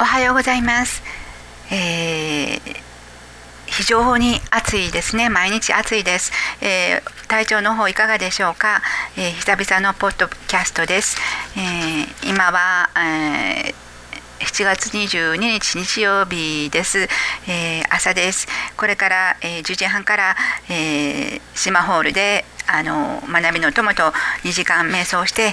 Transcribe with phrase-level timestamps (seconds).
[0.00, 1.02] おはようございます。
[1.72, 2.60] えー、
[3.66, 5.28] 非常に暑いですね。
[5.28, 6.30] 毎日暑いです。
[6.60, 8.80] えー、体調の方いかがでしょうか？
[9.16, 11.18] えー、久々のポッドキャストです。
[11.56, 13.74] え今は、え
[14.38, 17.08] 7月22日日曜日です、
[17.48, 18.46] えー、朝です
[18.76, 20.36] これから、えー、10時半から、
[20.70, 24.12] えー、シマホールであの学びの友と
[24.44, 25.52] 2時間瞑想して、え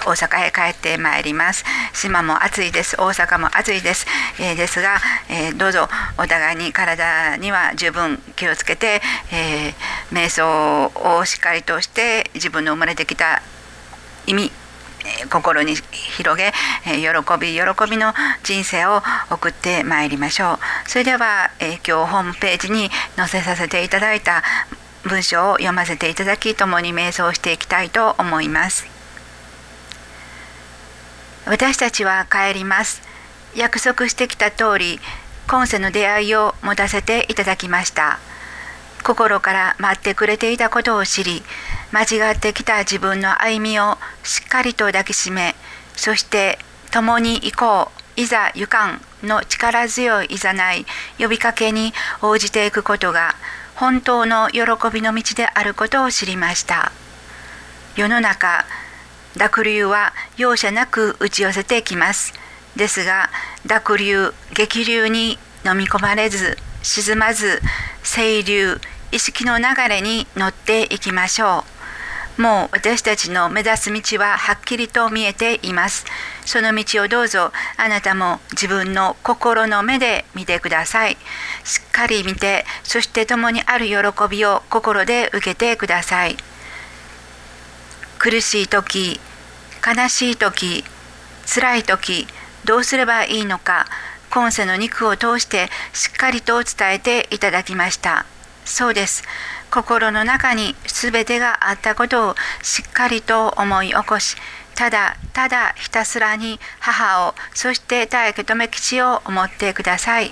[0.00, 1.64] ー、大阪へ帰ってまいります。
[1.92, 2.96] 島も暑いです。
[2.96, 4.06] 大阪も暑いです、
[4.38, 5.88] えー、ですが、えー、どうぞ
[6.18, 9.74] お互いに体には十分気をつけて、え
[10.12, 13.42] 瞑想をしっかりとして自分の生まれてきた
[14.26, 14.52] 意味
[15.30, 16.52] 心に広げ
[16.84, 17.00] 喜
[17.40, 20.88] び喜びの人生を送ってまいりましょう。
[20.88, 24.42] それでは、え今日ホームページに載せさせていただいた
[25.10, 28.86] 文章を読ませていただき共に瞑想していきたいと思います。
[31.46, 33.02] 私たちは帰ります。
[33.56, 35.00] 約束してきた通り
[35.48, 38.20] 今世の出会いを持たせていただきました。
[39.02, 41.42] 心から待ってくれていたことを知り
[41.90, 45.54] 間違ってきた自分の歩みをしっかりと抱きしめ
[45.96, 46.58] そして
[46.92, 50.84] 共に行こういざ行かんの力強いいざない
[51.18, 53.34] 呼びかけに応じていくことが
[53.80, 54.60] 本当の喜
[54.92, 56.92] びの道であることを知りました。
[57.96, 58.66] 世の中
[59.38, 62.34] 濁流は容赦なく打ち寄せてきます。
[62.76, 63.30] ですが
[63.64, 67.62] 濁流激流に飲み込まれず沈まず
[68.04, 68.78] 清流
[69.12, 71.79] 意識の流れに乗っていきましょう。
[72.36, 76.06] もう私たちの目指す道ははっきりと見えています。
[76.46, 81.16] その道をどうぞあなたも自分の心の目で見てください。
[81.64, 83.94] しっかり見てそして共にある喜
[84.28, 86.36] びを心で受けてください。
[88.18, 89.20] 苦しい時
[89.86, 90.84] 悲しい時
[91.46, 92.26] 辛い時
[92.64, 93.86] どうすればいいのか
[94.30, 98.24] 今世の肉を通してしっかりと伝えていただきました。
[98.64, 99.24] そうです。
[99.70, 104.36] 心の中に全てがあったことをしっかりと思い起こし
[104.74, 110.30] ただただひたすらに母をそして大家留吉を思ってください。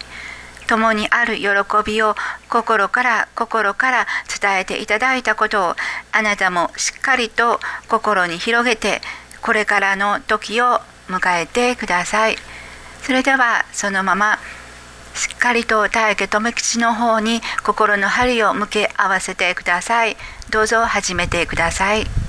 [0.66, 1.48] 共にある喜
[1.84, 2.14] びを
[2.50, 4.06] 心から心から
[4.40, 5.76] 伝えていただいたことを
[6.12, 9.00] あなたもしっかりと心に広げて
[9.40, 12.36] これからの時を迎えてください。
[13.02, 14.38] それではそのまま
[15.18, 20.16] しっかりと大家留吉の方に心の針を向け合わせてください。
[20.50, 22.27] どうぞ始めてください。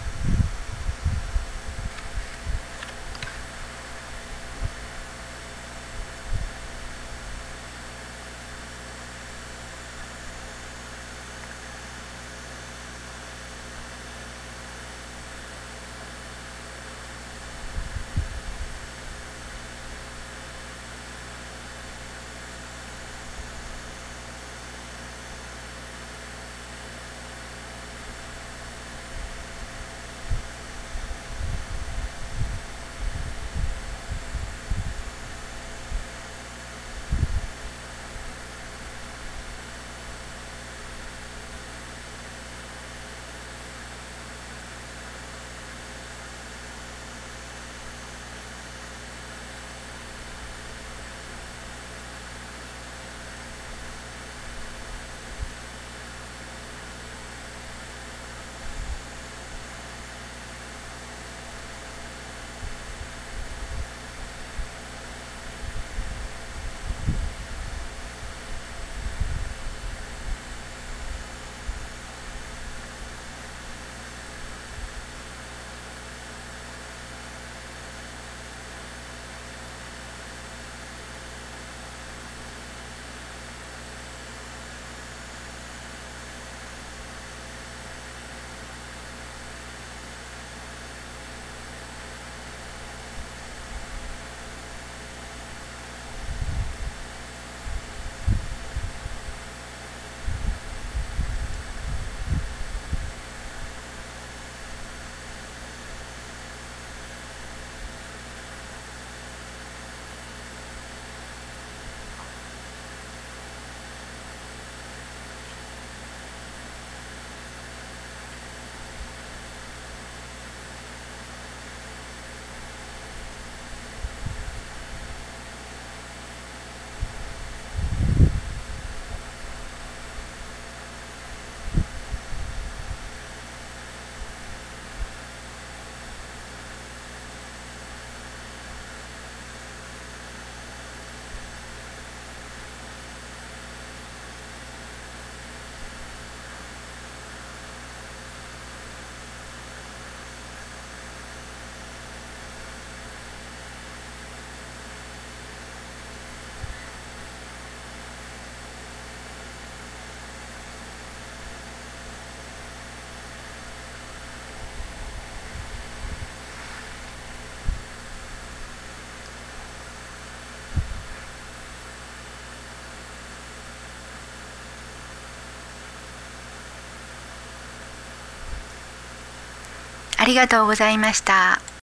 [180.30, 181.69] ありがとうございました。